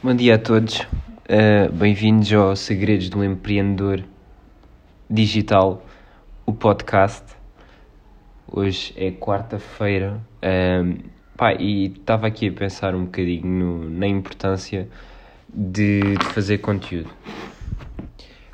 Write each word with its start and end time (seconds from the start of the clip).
Bom 0.00 0.14
dia 0.14 0.36
a 0.36 0.38
todos, 0.38 0.78
uh, 0.78 1.72
bem-vindos 1.72 2.32
ao 2.32 2.54
Segredos 2.54 3.10
do 3.10 3.24
Empreendedor 3.24 4.04
Digital, 5.10 5.84
o 6.46 6.52
podcast. 6.52 7.24
Hoje 8.46 8.94
é 8.96 9.10
quarta-feira 9.10 10.20
pá, 11.36 11.52
e 11.54 11.86
estava 11.86 12.28
aqui 12.28 12.46
a 12.46 12.52
pensar 12.52 12.94
um 12.94 13.06
bocadinho 13.06 13.44
no, 13.44 13.90
na 13.90 14.06
importância 14.06 14.88
de, 15.52 16.00
de 16.16 16.24
fazer 16.26 16.58
conteúdo. 16.58 17.10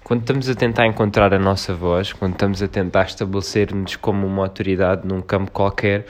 Quando 0.03 0.21
estamos 0.21 0.49
a 0.49 0.55
tentar 0.55 0.87
encontrar 0.87 1.35
a 1.35 1.39
nossa 1.39 1.75
voz, 1.75 2.11
quando 2.11 2.33
estamos 2.33 2.63
a 2.63 2.69
tentar 2.69 3.05
estabelecer-nos 3.05 3.97
como 3.97 4.27
uma 4.27 4.45
autoridade 4.45 5.07
num 5.07 5.21
campo 5.21 5.51
qualquer, 5.51 6.07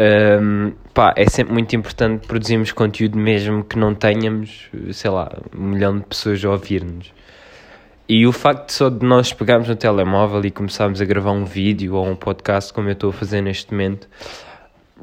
um, 0.00 0.72
pá, 0.94 1.12
é 1.14 1.28
sempre 1.28 1.52
muito 1.52 1.76
importante 1.76 2.26
produzirmos 2.26 2.72
conteúdo 2.72 3.18
mesmo 3.18 3.62
que 3.62 3.78
não 3.78 3.94
tenhamos, 3.94 4.70
sei 4.92 5.10
lá, 5.10 5.30
um 5.54 5.66
milhão 5.66 5.98
de 5.98 6.06
pessoas 6.06 6.42
a 6.42 6.50
ouvir-nos. 6.50 7.12
E 8.08 8.26
o 8.26 8.32
facto 8.32 8.72
só 8.72 8.88
de 8.88 9.04
nós 9.04 9.32
pegarmos 9.32 9.68
no 9.68 9.76
telemóvel 9.76 10.44
e 10.44 10.50
começarmos 10.50 11.00
a 11.00 11.04
gravar 11.04 11.32
um 11.32 11.44
vídeo 11.44 11.94
ou 11.94 12.06
um 12.08 12.16
podcast 12.16 12.72
como 12.72 12.88
eu 12.88 12.94
estou 12.94 13.10
a 13.10 13.12
fazer 13.12 13.42
neste 13.42 13.72
momento, 13.72 14.08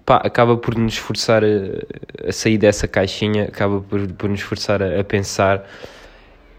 pá, 0.03 0.17
acaba 0.17 0.57
por 0.57 0.75
nos 0.75 0.97
forçar 0.97 1.43
a, 1.43 2.27
a 2.27 2.31
sair 2.31 2.57
dessa 2.57 2.87
caixinha, 2.87 3.45
acaba 3.45 3.79
por, 3.79 4.07
por 4.13 4.29
nos 4.29 4.41
forçar 4.41 4.81
a, 4.81 4.99
a 4.99 5.03
pensar 5.03 5.63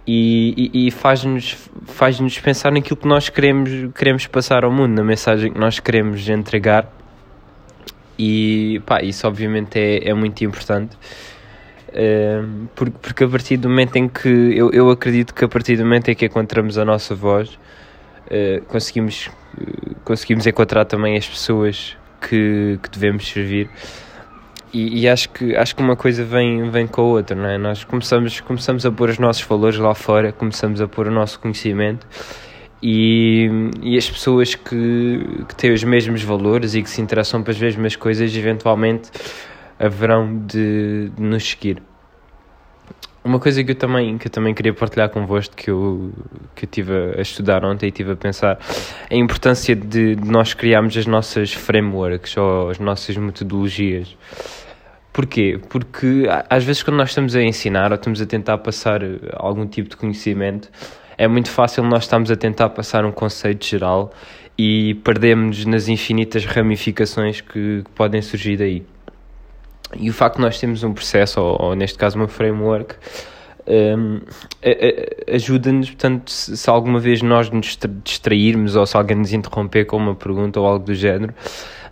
e, 0.06 0.70
e, 0.72 0.86
e 0.86 0.90
faz-nos 0.90 1.56
faz 1.86 2.18
-nos 2.20 2.38
pensar 2.38 2.72
naquilo 2.72 2.96
que 2.96 3.06
nós 3.08 3.28
queremos, 3.28 3.70
queremos 3.94 4.26
passar 4.26 4.64
ao 4.64 4.70
mundo, 4.70 4.94
na 4.94 5.04
mensagem 5.04 5.52
que 5.52 5.58
nós 5.58 5.80
queremos 5.80 6.26
entregar 6.28 6.90
e 8.18 8.80
pá, 8.84 9.02
isso 9.02 9.26
obviamente 9.26 9.78
é, 9.78 10.08
é 10.08 10.14
muito 10.14 10.42
importante. 10.44 10.96
Uh, 11.88 12.68
porque, 12.74 12.98
porque 13.00 13.24
a 13.24 13.28
partir 13.28 13.56
do 13.56 13.68
momento 13.68 13.96
em 13.96 14.08
que 14.08 14.28
eu, 14.28 14.70
eu 14.72 14.90
acredito 14.90 15.32
que 15.32 15.44
a 15.44 15.48
partir 15.48 15.76
do 15.76 15.84
momento 15.84 16.10
em 16.10 16.14
que 16.14 16.26
encontramos 16.26 16.76
a 16.76 16.84
nossa 16.84 17.14
voz, 17.14 17.58
uh, 18.26 18.62
conseguimos, 18.66 19.30
uh, 19.58 19.94
conseguimos 20.04 20.46
encontrar 20.46 20.84
também 20.84 21.16
as 21.16 21.26
pessoas 21.26 21.96
que, 22.20 22.78
que 22.82 22.90
devemos 22.90 23.26
servir. 23.26 23.70
E, 24.70 25.00
e, 25.00 25.08
acho, 25.08 25.30
que, 25.30 25.56
acho 25.56 25.74
que 25.74 25.82
uma 25.82 25.96
coisa 25.96 26.22
vem, 26.24 26.70
vem 26.70 26.86
com 26.86 27.00
a 27.00 27.04
outra, 27.04 27.34
não 27.34 27.48
é? 27.48 27.56
Nós 27.56 27.84
começamos, 27.84 28.38
começamos 28.40 28.84
a 28.84 28.92
pôr 28.92 29.08
os 29.08 29.18
nossos 29.18 29.42
valores 29.42 29.78
lá 29.78 29.94
fora, 29.94 30.30
começamos 30.30 30.82
a 30.82 30.86
pôr 30.86 31.06
o 31.06 31.10
nosso 31.10 31.40
conhecimento 31.40 32.06
e, 32.82 33.48
e 33.82 33.96
as 33.96 34.08
pessoas 34.08 34.54
que, 34.54 35.44
que 35.48 35.54
têm 35.56 35.72
os 35.72 35.82
mesmos 35.82 36.22
valores 36.22 36.74
e 36.74 36.82
que 36.82 36.90
se 36.90 37.00
interessam 37.00 37.42
pelas 37.42 37.60
mesmas 37.60 37.96
coisas, 37.96 38.34
eventualmente 38.36 39.10
haverão 39.78 40.46
de, 40.46 41.10
de 41.10 41.22
nos 41.22 41.44
seguir. 41.44 41.82
Uma 43.24 43.38
coisa 43.38 43.62
que 43.62 43.72
eu 43.72 43.74
também, 43.74 44.16
que 44.16 44.28
eu 44.28 44.30
também 44.30 44.54
queria 44.54 44.72
partilhar 44.72 45.10
convosco, 45.10 45.54
que 45.54 45.70
eu, 45.70 46.12
que 46.54 46.64
eu 46.64 46.66
estive 46.66 46.92
a 47.18 47.20
estudar 47.20 47.64
ontem 47.64 47.86
e 47.86 47.88
estive 47.88 48.12
a 48.12 48.16
pensar, 48.16 48.58
é 49.10 49.16
a 49.16 49.18
importância 49.18 49.74
de, 49.74 50.14
de 50.14 50.30
nós 50.30 50.54
criarmos 50.54 50.96
as 50.96 51.06
nossas 51.06 51.52
frameworks 51.52 52.36
ou 52.36 52.70
as 52.70 52.78
nossas 52.78 53.16
metodologias. 53.16 54.16
Porquê? 55.12 55.60
Porque 55.68 56.26
às 56.48 56.64
vezes 56.64 56.82
quando 56.82 56.96
nós 56.96 57.08
estamos 57.08 57.34
a 57.34 57.42
ensinar 57.42 57.90
ou 57.90 57.96
estamos 57.96 58.22
a 58.22 58.26
tentar 58.26 58.56
passar 58.58 59.00
algum 59.34 59.66
tipo 59.66 59.90
de 59.90 59.96
conhecimento, 59.96 60.70
é 61.18 61.26
muito 61.26 61.50
fácil 61.50 61.82
nós 61.82 62.04
estarmos 62.04 62.30
a 62.30 62.36
tentar 62.36 62.70
passar 62.70 63.04
um 63.04 63.10
conceito 63.10 63.66
geral 63.66 64.12
e 64.56 64.94
perdemos 65.04 65.64
nas 65.64 65.88
infinitas 65.88 66.44
ramificações 66.44 67.40
que, 67.40 67.82
podem 67.94 68.22
surgir 68.22 68.56
daí. 68.56 68.86
E 69.96 70.08
o 70.08 70.12
facto 70.12 70.36
de 70.36 70.42
nós 70.42 70.58
termos 70.60 70.84
um 70.84 70.94
processo, 70.94 71.40
ou, 71.40 71.56
ou 71.60 71.74
neste 71.74 71.98
caso 71.98 72.16
uma 72.16 72.28
framework, 72.28 72.94
um, 73.66 74.20
ajuda-nos, 75.32 75.90
portanto, 75.90 76.30
se, 76.30 76.56
se, 76.56 76.70
alguma 76.70 77.00
vez 77.00 77.20
nós 77.20 77.50
nos 77.50 77.76
distrairmos 78.04 78.76
ou 78.76 78.86
se 78.86 78.96
alguém 78.96 79.16
nos 79.16 79.32
interromper 79.32 79.86
com 79.86 79.96
uma 79.96 80.14
pergunta 80.14 80.60
ou 80.60 80.66
algo 80.66 80.84
do 80.84 80.94
género, 80.94 81.34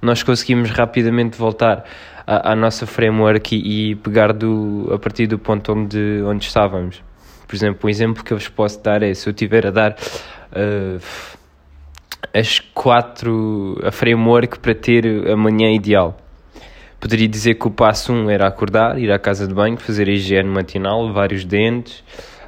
nós 0.00 0.22
conseguimos 0.22 0.70
rapidamente 0.70 1.36
voltar 1.36 1.84
à, 2.26 2.52
à 2.52 2.56
nossa 2.56 2.86
framework 2.86 3.54
e, 3.56 3.90
e, 3.90 3.94
pegar 3.96 4.32
do, 4.32 4.88
a 4.92 4.98
partir 4.98 5.26
do 5.26 5.38
ponto 5.38 5.72
onde, 5.72 6.22
onde 6.22 6.44
estávamos. 6.44 7.05
Por 7.46 7.54
exemplo, 7.54 7.80
um 7.84 7.88
exemplo 7.88 8.24
que 8.24 8.32
eu 8.32 8.38
vos 8.38 8.48
posso 8.48 8.82
dar 8.82 9.02
é 9.02 9.14
se 9.14 9.28
eu 9.28 9.32
tiver 9.32 9.66
a 9.66 9.70
dar 9.70 9.92
uh, 9.92 11.00
as 12.34 12.58
quatro, 12.58 13.80
a 13.84 13.90
framework 13.90 14.58
para 14.58 14.74
ter 14.74 15.30
a 15.30 15.36
manhã 15.36 15.70
ideal. 15.74 16.16
Poderia 16.98 17.28
dizer 17.28 17.54
que 17.54 17.66
o 17.66 17.70
passo 17.70 18.12
1 18.12 18.16
um 18.16 18.30
era 18.30 18.48
acordar, 18.48 18.98
ir 18.98 19.12
à 19.12 19.18
casa 19.18 19.46
de 19.46 19.54
banho, 19.54 19.76
fazer 19.76 20.08
a 20.08 20.12
higiene 20.12 20.48
matinal, 20.48 21.02
lavar 21.02 21.30
os 21.32 21.44
dentes, 21.44 22.02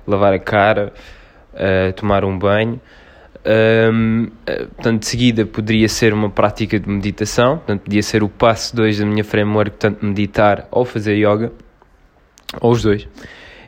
lavar 0.06 0.32
a 0.32 0.38
cara, 0.38 0.92
uh, 1.54 1.92
tomar 1.92 2.24
um 2.24 2.38
banho. 2.38 2.80
Um, 3.46 4.26
portanto, 4.74 5.00
de 5.00 5.06
seguida 5.06 5.46
poderia 5.46 5.88
ser 5.88 6.12
uma 6.12 6.28
prática 6.28 6.78
de 6.78 6.88
meditação, 6.88 7.58
portanto, 7.58 7.82
podia 7.82 8.02
ser 8.02 8.22
o 8.22 8.28
passo 8.28 8.74
2 8.76 8.98
da 8.98 9.06
minha 9.06 9.24
framework, 9.24 9.70
portanto, 9.70 10.04
meditar 10.04 10.66
ou 10.70 10.84
fazer 10.84 11.14
yoga, 11.14 11.52
ou 12.60 12.72
os 12.72 12.82
dois. 12.82 13.08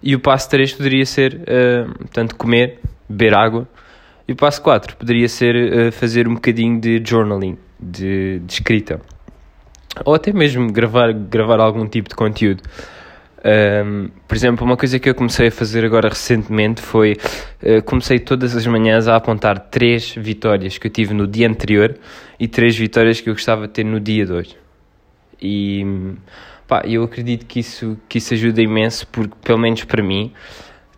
E 0.02 0.14
o 0.14 0.20
passo 0.20 0.48
3 0.50 0.72
poderia 0.72 1.04
ser, 1.04 1.34
uh, 1.34 1.98
portanto, 1.98 2.34
comer, 2.36 2.78
beber 3.08 3.34
água. 3.34 3.68
E 4.26 4.32
o 4.32 4.36
passo 4.36 4.62
4 4.62 4.96
poderia 4.96 5.28
ser 5.28 5.54
uh, 5.54 5.92
fazer 5.92 6.26
um 6.26 6.34
bocadinho 6.34 6.80
de 6.80 7.02
journaling, 7.04 7.58
de, 7.78 8.38
de, 8.40 8.52
escrita. 8.52 9.00
Ou 10.04 10.14
até 10.14 10.32
mesmo 10.32 10.72
gravar, 10.72 11.12
gravar 11.12 11.60
algum 11.60 11.86
tipo 11.86 12.08
de 12.08 12.14
conteúdo. 12.14 12.62
Um, 13.42 14.10
por 14.28 14.36
exemplo, 14.36 14.66
uma 14.66 14.76
coisa 14.76 14.98
que 14.98 15.08
eu 15.08 15.14
comecei 15.14 15.48
a 15.48 15.50
fazer 15.50 15.82
agora 15.82 16.10
recentemente 16.10 16.82
foi 16.82 17.16
uh, 17.62 17.82
comecei 17.84 18.18
todas 18.18 18.54
as 18.54 18.66
manhãs 18.66 19.08
a 19.08 19.16
apontar 19.16 19.58
três 19.70 20.14
vitórias 20.14 20.76
que 20.76 20.86
eu 20.86 20.90
tive 20.90 21.14
no 21.14 21.26
dia 21.26 21.48
anterior 21.48 21.96
e 22.38 22.46
três 22.46 22.76
vitórias 22.76 23.18
que 23.18 23.30
eu 23.30 23.34
gostava 23.34 23.66
de 23.66 23.72
ter 23.72 23.84
no 23.84 23.98
dia 23.98 24.26
de 24.26 24.32
hoje. 24.32 24.56
E 25.40 25.82
Pá, 26.70 26.82
eu 26.84 27.02
acredito 27.02 27.46
que 27.46 27.58
isso, 27.58 27.98
que 28.08 28.18
isso 28.18 28.32
ajuda 28.32 28.62
imenso, 28.62 29.04
porque, 29.08 29.34
pelo 29.42 29.58
menos 29.58 29.82
para 29.82 30.04
mim, 30.04 30.32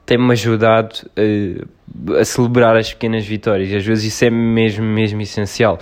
tem-me 0.04 0.30
ajudado 0.32 0.96
uh, 1.16 2.14
a 2.18 2.24
celebrar 2.26 2.76
as 2.76 2.92
pequenas 2.92 3.24
vitórias. 3.24 3.72
Às 3.72 3.82
vezes 3.82 4.04
isso 4.12 4.22
é 4.22 4.28
mesmo, 4.28 4.84
mesmo 4.84 5.22
essencial. 5.22 5.78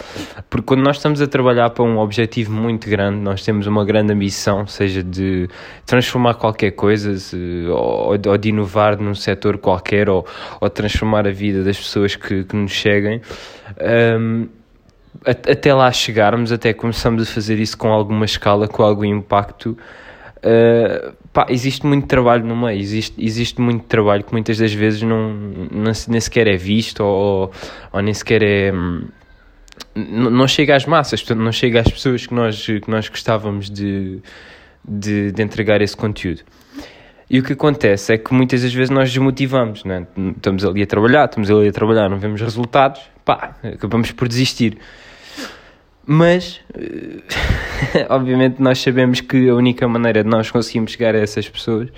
Porque 0.48 0.64
quando 0.64 0.84
nós 0.84 0.98
estamos 0.98 1.20
a 1.20 1.26
trabalhar 1.26 1.70
para 1.70 1.82
um 1.84 1.98
objetivo 1.98 2.52
muito 2.52 2.88
grande, 2.88 3.18
nós 3.18 3.44
temos 3.44 3.66
uma 3.66 3.84
grande 3.84 4.12
ambição, 4.12 4.64
seja 4.64 5.02
de 5.02 5.48
transformar 5.84 6.34
qualquer 6.34 6.70
coisa, 6.70 7.16
se, 7.16 7.66
ou, 7.68 8.16
ou, 8.28 8.38
de 8.38 8.48
inovar 8.50 8.96
num 8.96 9.16
setor 9.16 9.58
qualquer, 9.58 10.08
ou, 10.08 10.24
ou 10.60 10.70
transformar 10.70 11.26
a 11.26 11.32
vida 11.32 11.64
das 11.64 11.76
pessoas 11.76 12.14
que, 12.14 12.44
que 12.44 12.54
nos 12.54 12.80
seguem. 12.80 13.20
Um, 14.16 14.59
até 15.24 15.74
lá 15.74 15.90
chegarmos, 15.92 16.52
até 16.52 16.72
começamos 16.72 17.22
a 17.22 17.26
fazer 17.26 17.58
isso 17.58 17.76
com 17.76 17.88
alguma 17.88 18.24
escala, 18.24 18.68
com 18.68 18.82
algum 18.82 19.04
impacto, 19.04 19.76
uh, 20.38 21.14
pá, 21.32 21.46
existe 21.48 21.86
muito 21.86 22.06
trabalho 22.06 22.44
no 22.44 22.56
meio, 22.56 22.78
existe, 22.78 23.22
existe 23.22 23.60
muito 23.60 23.84
trabalho 23.84 24.24
que 24.24 24.32
muitas 24.32 24.58
das 24.58 24.72
vezes 24.72 25.02
não, 25.02 25.32
não 25.70 25.92
nem 26.08 26.20
sequer 26.20 26.46
é 26.46 26.56
visto 26.56 27.00
ou, 27.00 27.52
ou 27.92 28.02
nem 28.02 28.14
sequer 28.14 28.42
é. 28.42 28.72
Não, 29.94 30.30
não 30.30 30.46
chega 30.46 30.76
às 30.76 30.86
massas, 30.86 31.20
portanto, 31.20 31.42
não 31.42 31.52
chega 31.52 31.80
às 31.80 31.88
pessoas 31.88 32.26
que 32.26 32.34
nós, 32.34 32.64
que 32.64 32.88
nós 32.88 33.08
gostávamos 33.08 33.68
de, 33.68 34.20
de, 34.86 35.32
de 35.32 35.42
entregar 35.42 35.80
esse 35.80 35.96
conteúdo. 35.96 36.42
E 37.30 37.38
o 37.38 37.44
que 37.44 37.52
acontece 37.52 38.12
é 38.12 38.18
que 38.18 38.34
muitas 38.34 38.62
das 38.62 38.74
vezes 38.74 38.90
nós 38.90 39.08
desmotivamos, 39.08 39.84
né? 39.84 40.04
estamos 40.36 40.64
ali 40.64 40.82
a 40.82 40.86
trabalhar, 40.86 41.26
estamos 41.26 41.48
ali 41.48 41.68
a 41.68 41.72
trabalhar, 41.72 42.10
não 42.10 42.18
vemos 42.18 42.40
resultados, 42.40 43.00
pá, 43.24 43.54
acabamos 43.62 44.10
por 44.10 44.26
desistir. 44.26 44.78
Mas, 46.04 46.60
eh, 46.74 48.06
obviamente, 48.10 48.60
nós 48.60 48.80
sabemos 48.80 49.20
que 49.20 49.48
a 49.48 49.54
única 49.54 49.86
maneira 49.86 50.24
de 50.24 50.28
nós 50.28 50.50
conseguirmos 50.50 50.90
chegar 50.90 51.14
a 51.14 51.18
essas 51.18 51.48
pessoas 51.48 51.88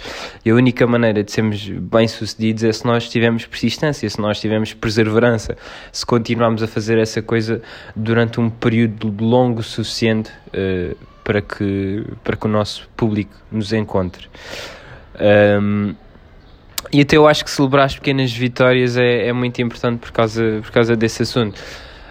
e 0.44 0.50
a 0.50 0.54
única 0.54 0.86
maneira 0.86 1.24
de 1.24 1.32
sermos 1.32 1.66
bem-sucedidos 1.66 2.62
é 2.62 2.70
se 2.70 2.84
nós 2.84 3.08
tivermos 3.08 3.46
persistência, 3.46 4.10
se 4.10 4.20
nós 4.20 4.38
tivermos 4.38 4.74
perseverança, 4.74 5.56
se 5.90 6.04
continuarmos 6.04 6.62
a 6.62 6.66
fazer 6.66 6.98
essa 6.98 7.22
coisa 7.22 7.62
durante 7.96 8.38
um 8.38 8.50
período 8.50 9.10
longo 9.24 9.62
suficiente 9.62 10.30
uh, 10.48 10.94
para, 11.24 11.40
que, 11.40 12.04
para 12.22 12.36
que 12.36 12.44
o 12.44 12.50
nosso 12.50 12.86
público 12.94 13.32
nos 13.50 13.72
encontre. 13.72 14.28
Um, 15.20 15.94
e 16.92 17.00
até 17.00 17.16
eu 17.16 17.26
acho 17.26 17.44
que 17.44 17.50
celebrar 17.50 17.86
as 17.86 17.94
pequenas 17.94 18.32
vitórias 18.32 18.96
é, 18.96 19.28
é 19.28 19.32
muito 19.32 19.60
importante 19.62 19.98
por 19.98 20.12
causa, 20.12 20.60
por 20.62 20.70
causa 20.70 20.96
desse 20.96 21.22
assunto. 21.22 21.58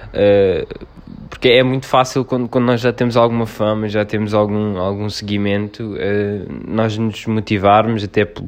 Uh, 0.08 0.86
porque 1.30 1.50
é 1.50 1.64
muito 1.64 1.88
fácil 1.88 2.26
quando, 2.26 2.50
quando 2.50 2.66
nós 2.66 2.82
já 2.82 2.92
temos 2.92 3.16
alguma 3.16 3.46
fama, 3.46 3.88
já 3.88 4.04
temos 4.04 4.34
algum, 4.34 4.78
algum 4.78 5.10
seguimento, 5.10 5.94
uh, 5.94 6.68
nós 6.68 6.98
nos 6.98 7.26
motivarmos 7.26 8.04
até 8.04 8.26
pelo, 8.26 8.48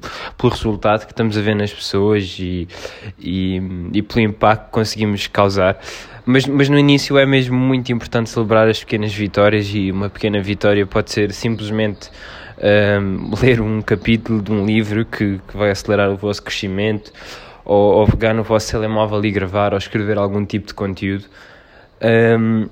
resultado 0.49 1.05
que 1.05 1.11
estamos 1.11 1.37
a 1.37 1.41
ver 1.41 1.55
nas 1.55 1.71
pessoas 1.71 2.37
e, 2.39 2.67
e, 3.19 3.61
e 3.93 4.01
pelo 4.01 4.21
impacto 4.21 4.65
que 4.65 4.71
conseguimos 4.71 5.27
causar. 5.27 5.79
Mas, 6.25 6.47
mas 6.47 6.69
no 6.69 6.77
início 6.77 7.17
é 7.17 7.25
mesmo 7.25 7.57
muito 7.57 7.91
importante 7.91 8.29
celebrar 8.29 8.67
as 8.67 8.79
pequenas 8.79 9.13
vitórias 9.13 9.69
e 9.73 9.91
uma 9.91 10.09
pequena 10.09 10.41
vitória 10.41 10.85
pode 10.85 11.11
ser 11.11 11.31
simplesmente 11.31 12.09
um, 12.61 13.31
ler 13.41 13.61
um 13.61 13.81
capítulo 13.81 14.41
de 14.41 14.51
um 14.51 14.65
livro 14.65 15.05
que, 15.05 15.39
que 15.47 15.57
vai 15.57 15.71
acelerar 15.71 16.09
o 16.09 16.17
vosso 16.17 16.41
crescimento, 16.41 17.11
ou, 17.65 17.99
ou 17.99 18.07
pegar 18.07 18.33
no 18.33 18.43
vosso 18.43 18.71
telemóvel 18.71 19.23
e 19.25 19.31
gravar, 19.31 19.73
ou 19.73 19.77
escrever 19.77 20.17
algum 20.17 20.45
tipo 20.45 20.67
de 20.67 20.73
conteúdo. 20.73 21.25
Um, 22.01 22.67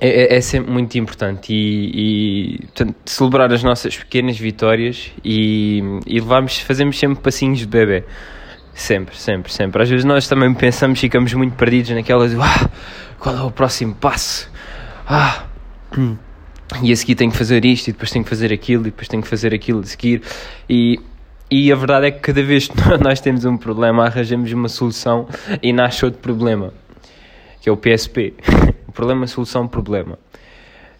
é, 0.00 0.34
é, 0.34 0.36
é, 0.36 0.40
sempre 0.40 0.70
muito 0.70 0.96
importante 0.96 1.52
e, 1.52 2.58
e 2.60 2.66
portanto, 2.66 2.94
celebrar 3.04 3.52
as 3.52 3.62
nossas 3.62 3.96
pequenas 3.96 4.38
vitórias 4.38 5.10
e, 5.24 5.82
e 6.06 6.20
fazemos 6.64 6.98
sempre 6.98 7.20
passinhos 7.20 7.60
de 7.60 7.66
bebê. 7.66 8.04
Sempre, 8.72 9.16
sempre, 9.16 9.52
sempre. 9.52 9.82
Às 9.82 9.90
vezes 9.90 10.04
nós 10.04 10.28
também 10.28 10.54
pensamos, 10.54 11.00
ficamos 11.00 11.34
muito 11.34 11.56
perdidos 11.56 11.90
naquelas, 11.90 12.32
ah, 12.38 12.70
qual 13.18 13.36
é 13.36 13.42
o 13.42 13.50
próximo 13.50 13.94
passo? 13.94 14.50
Ah, 15.06 15.44
hum, 15.98 16.16
e 16.82 16.92
a 16.92 16.96
seguir 16.96 17.14
tenho 17.14 17.30
que 17.30 17.36
fazer 17.36 17.64
isto, 17.64 17.88
e 17.88 17.92
depois 17.92 18.10
tenho 18.10 18.24
que 18.24 18.30
fazer 18.30 18.52
aquilo, 18.52 18.82
e 18.82 18.90
depois 18.90 19.08
tenho 19.08 19.22
que 19.22 19.28
fazer 19.28 19.54
aquilo 19.54 19.80
a 19.80 19.84
seguir. 19.84 20.22
E, 20.68 20.98
e 21.50 21.72
a 21.72 21.76
verdade 21.76 22.06
é 22.06 22.10
que 22.10 22.20
cada 22.20 22.42
vez 22.42 22.68
que 22.68 22.74
nós 23.02 23.20
temos 23.20 23.44
um 23.44 23.56
problema, 23.56 24.04
arranjamos 24.04 24.52
uma 24.52 24.68
solução 24.68 25.28
e 25.62 25.72
nasce 25.72 26.04
outro 26.04 26.20
problema, 26.20 26.72
que 27.60 27.68
é 27.68 27.72
o 27.72 27.76
PSP. 27.76 28.34
problema, 28.92 29.26
solução, 29.26 29.66
problema. 29.66 30.18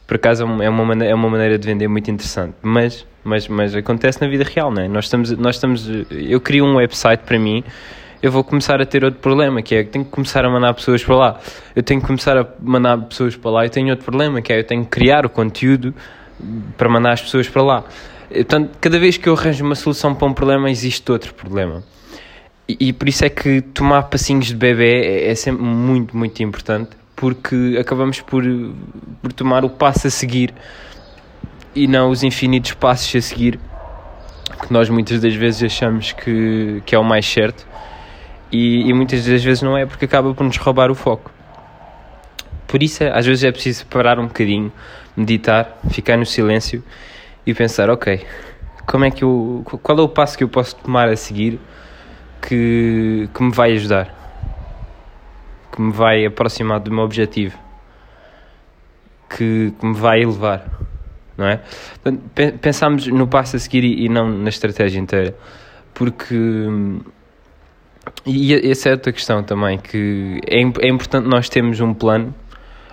Por 0.06 0.16
acaso 0.16 0.42
é 0.42 0.68
uma, 0.68 0.84
maneira, 0.84 1.12
é 1.12 1.14
uma 1.14 1.30
maneira 1.30 1.56
de 1.56 1.66
vender 1.66 1.86
muito 1.86 2.10
interessante, 2.10 2.54
mas, 2.62 3.06
mas, 3.22 3.46
mas 3.46 3.76
acontece 3.76 4.20
na 4.20 4.26
vida 4.26 4.42
real, 4.42 4.72
não 4.72 4.82
é? 4.82 4.88
Nós 4.88 5.04
estamos, 5.04 5.30
nós 5.38 5.54
estamos, 5.54 5.88
eu 6.10 6.40
crio 6.40 6.64
um 6.64 6.76
website 6.76 7.22
para 7.24 7.38
mim, 7.38 7.62
eu 8.22 8.30
vou 8.30 8.44
começar 8.44 8.80
a 8.80 8.86
ter 8.86 9.04
outro 9.04 9.20
problema, 9.20 9.62
que 9.62 9.74
é 9.74 9.84
que 9.84 9.90
tenho 9.90 10.04
que 10.04 10.10
começar 10.10 10.44
a 10.44 10.50
mandar 10.50 10.74
pessoas 10.74 11.02
para 11.02 11.16
lá. 11.16 11.40
Eu 11.74 11.82
tenho 11.82 12.00
que 12.00 12.06
começar 12.06 12.36
a 12.36 12.46
mandar 12.60 12.98
pessoas 12.98 13.36
para 13.36 13.50
lá 13.50 13.66
e 13.66 13.70
tenho 13.70 13.90
outro 13.90 14.04
problema, 14.04 14.42
que 14.42 14.52
é 14.52 14.60
eu 14.60 14.64
tenho 14.64 14.84
que 14.84 14.90
criar 14.90 15.24
o 15.24 15.30
conteúdo 15.30 15.94
para 16.76 16.88
mandar 16.88 17.12
as 17.12 17.22
pessoas 17.22 17.48
para 17.48 17.62
lá. 17.62 17.84
Portanto, 18.28 18.70
cada 18.80 18.98
vez 18.98 19.16
que 19.16 19.28
eu 19.28 19.34
arranjo 19.34 19.64
uma 19.64 19.74
solução 19.74 20.14
para 20.14 20.28
um 20.28 20.34
problema, 20.34 20.70
existe 20.70 21.10
outro 21.10 21.34
problema. 21.34 21.82
E, 22.68 22.88
e 22.88 22.92
por 22.92 23.08
isso 23.08 23.24
é 23.24 23.28
que 23.28 23.62
tomar 23.62 24.04
passinhos 24.04 24.46
de 24.46 24.54
bebê 24.54 25.02
é, 25.02 25.30
é 25.30 25.34
sempre 25.34 25.62
muito, 25.62 26.16
muito 26.16 26.42
importante 26.42 27.00
porque 27.20 27.76
acabamos 27.78 28.20
por, 28.20 28.42
por 29.20 29.30
tomar 29.32 29.62
o 29.62 29.68
passo 29.68 30.06
a 30.06 30.10
seguir 30.10 30.54
e 31.74 31.86
não 31.86 32.10
os 32.10 32.22
infinitos 32.22 32.72
passos 32.72 33.14
a 33.14 33.20
seguir 33.20 33.60
que 34.62 34.72
nós 34.72 34.88
muitas 34.88 35.20
das 35.20 35.34
vezes 35.34 35.62
achamos 35.62 36.12
que, 36.12 36.82
que 36.86 36.94
é 36.94 36.98
o 36.98 37.04
mais 37.04 37.26
certo 37.26 37.66
e, 38.50 38.88
e 38.88 38.92
muitas 38.92 39.24
das 39.24 39.42
vezes 39.42 39.62
não 39.62 39.76
é 39.76 39.86
porque 39.86 40.04
acaba 40.04 40.34
por 40.34 40.44
nos 40.44 40.56
roubar 40.56 40.90
o 40.90 40.94
foco. 40.94 41.30
Por 42.66 42.82
isso, 42.82 43.04
às 43.04 43.26
vezes 43.26 43.44
é 43.44 43.50
preciso 43.50 43.86
parar 43.86 44.18
um 44.18 44.26
bocadinho, 44.26 44.72
meditar, 45.16 45.78
ficar 45.90 46.16
no 46.16 46.26
silêncio 46.26 46.82
e 47.46 47.52
pensar: 47.52 47.90
ok, 47.90 48.24
como 48.86 49.04
é 49.04 49.10
que 49.10 49.24
eu, 49.24 49.64
qual 49.82 49.98
é 49.98 50.02
o 50.02 50.08
passo 50.08 50.38
que 50.38 50.44
eu 50.44 50.48
posso 50.48 50.76
tomar 50.76 51.08
a 51.08 51.16
seguir 51.16 51.58
que, 52.40 53.28
que 53.34 53.42
me 53.42 53.52
vai 53.52 53.72
ajudar? 53.72 54.20
que 55.70 55.80
me 55.80 55.92
vai 55.92 56.26
aproximar 56.26 56.80
do 56.80 56.90
meu 56.90 57.04
objetivo, 57.04 57.56
que, 59.28 59.72
que 59.78 59.86
me 59.86 59.94
vai 59.94 60.22
elevar, 60.22 60.68
não 61.36 61.46
é? 61.46 61.60
Pensamos 62.60 63.06
no 63.06 63.26
passo 63.26 63.56
a 63.56 63.58
seguir 63.58 63.84
e, 63.84 64.04
e 64.04 64.08
não 64.08 64.28
na 64.28 64.48
estratégia 64.48 64.98
inteira, 65.00 65.36
porque. 65.94 66.36
E 68.26 68.54
essa 68.70 68.90
é 68.90 68.92
outra 68.92 69.12
questão 69.12 69.42
também, 69.42 69.78
que 69.78 70.40
é, 70.46 70.60
é 70.60 70.88
importante 70.88 71.26
nós 71.26 71.48
termos 71.48 71.80
um 71.80 71.94
plano. 71.94 72.34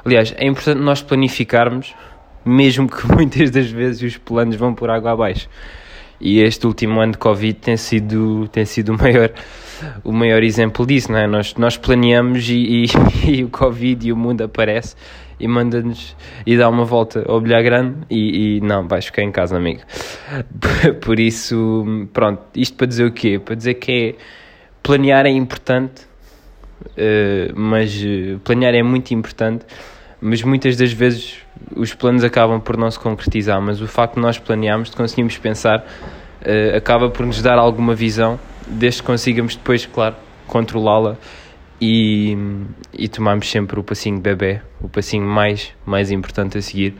Aliás, 0.06 0.34
é 0.38 0.46
importante 0.48 0.80
nós 0.82 1.02
planificarmos, 1.02 1.94
mesmo 2.46 2.90
que 2.90 3.06
muitas 3.12 3.52
das 3.52 3.70
vezes 3.70 4.02
os 4.02 4.18
planos 4.18 4.56
vão 4.56 4.74
por 4.74 4.90
água 4.90 5.12
abaixo. 5.12 5.50
E 6.20 6.40
este 6.40 6.66
último 6.66 7.00
ano 7.00 7.12
de 7.12 7.18
Covid 7.18 7.54
tem 7.60 7.78
sido, 7.78 8.48
tem 8.48 8.66
sido 8.66 8.94
o 8.94 8.98
maior 8.98 9.32
o 10.04 10.12
maior 10.12 10.44
exemplo 10.44 10.86
disso, 10.86 11.12
não 11.12 11.20
é? 11.20 11.28
Nós, 11.28 11.56
nós 11.56 11.78
planeamos 11.78 12.50
e, 12.50 12.86
e, 12.86 12.86
e 13.30 13.44
o 13.44 13.50
Covid 13.50 14.08
e 14.08 14.12
o 14.12 14.18
mundo 14.18 14.44
aparece 14.44 14.96
e 15.40 15.48
manda-nos 15.48 16.16
e 16.46 16.58
dá 16.58 16.68
uma 16.68 16.84
volta 16.84 17.24
ao 17.28 17.40
bilhar 17.40 17.62
grande 17.62 17.98
e, 18.10 18.58
e, 18.58 18.62
não, 18.62 18.88
vais 18.88 19.06
ficar 19.06 19.24
em 19.24 19.32
casa, 19.32 19.56
amigo. 19.56 19.82
Por 21.02 21.20
isso, 21.20 22.08
pronto, 22.12 22.42
isto 22.56 22.76
para 22.76 22.88
dizer 22.88 23.06
o 23.06 23.12
quê? 23.12 23.40
Para 23.40 23.56
dizer 23.56 23.76
que 23.76 23.92
é, 23.92 24.16
planear 24.88 25.26
é 25.26 25.32
importante, 25.32 26.04
uh, 26.82 27.54
mas 27.54 27.94
uh, 28.02 28.40
planear 28.40 28.74
é 28.74 28.82
muito 28.82 29.14
importante, 29.14 29.66
mas 30.22 30.42
muitas 30.42 30.78
das 30.78 30.94
vezes 30.94 31.40
os 31.76 31.94
planos 31.94 32.24
acabam 32.24 32.62
por 32.62 32.78
não 32.78 32.90
se 32.90 32.98
concretizar, 32.98 33.62
mas 33.62 33.82
o 33.82 33.88
facto 33.88 34.16
de 34.16 34.22
nós 34.22 34.40
planearmos, 34.40 34.90
de 34.90 34.96
conseguirmos 34.96 35.38
pensar, 35.38 35.80
uh, 35.80 36.78
acaba 36.78 37.10
por 37.10 37.26
nos 37.26 37.42
dar 37.42 37.60
alguma 37.60 37.94
visão 37.94 38.40
desde 38.66 39.02
que 39.02 39.08
consigamos 39.08 39.58
depois, 39.58 39.86
claro, 39.86 40.16
controlá-la 40.48 41.18
e, 41.82 42.38
e 42.94 43.10
tomarmos 43.10 43.52
sempre 43.52 43.78
o 43.78 43.84
passinho 43.84 44.22
bebê, 44.22 44.62
o 44.80 44.88
passinho 44.88 45.28
mais, 45.28 45.74
mais 45.86 46.12
importante 46.12 46.58
a 46.58 46.62
seguir. 46.62 46.96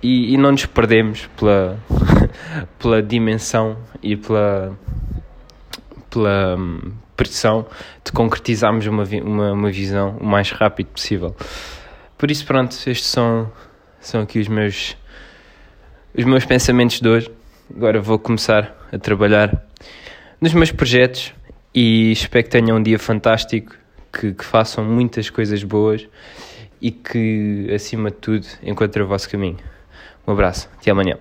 E, 0.00 0.32
e 0.32 0.36
não 0.36 0.52
nos 0.52 0.64
perdemos 0.64 1.28
pela, 1.36 1.76
pela 2.78 3.02
dimensão 3.02 3.76
e 4.00 4.14
pela, 4.14 4.78
pela 6.08 6.56
pressão 7.16 7.66
de 8.04 8.12
concretizarmos 8.12 8.86
uma, 8.86 9.04
uma, 9.04 9.52
uma 9.52 9.70
visão 9.70 10.16
o 10.20 10.26
mais 10.26 10.50
rápido 10.50 10.88
possível. 10.88 11.34
Por 12.18 12.30
isso, 12.30 12.46
pronto, 12.46 12.72
estes 12.72 13.06
são, 13.06 13.50
são 14.00 14.22
aqui 14.22 14.38
os 14.38 14.48
meus, 14.48 14.96
os 16.16 16.24
meus 16.24 16.44
pensamentos 16.44 17.00
de 17.00 17.08
hoje. 17.08 17.30
Agora 17.74 18.00
vou 18.00 18.18
começar 18.18 18.76
a 18.92 18.98
trabalhar 18.98 19.64
nos 20.40 20.54
meus 20.54 20.70
projetos 20.70 21.34
e 21.74 22.12
espero 22.12 22.44
que 22.44 22.50
tenham 22.50 22.76
um 22.76 22.82
dia 22.82 22.98
fantástico, 22.98 23.74
que, 24.12 24.32
que 24.32 24.44
façam 24.44 24.84
muitas 24.84 25.28
coisas 25.28 25.62
boas 25.62 26.06
e 26.80 26.90
que, 26.90 27.68
acima 27.74 28.10
de 28.10 28.16
tudo, 28.16 28.46
encontrem 28.62 29.04
o 29.04 29.08
vosso 29.08 29.28
caminho. 29.28 29.58
Um 30.26 30.32
abraço, 30.32 30.68
até 30.78 30.90
amanhã. 30.90 31.18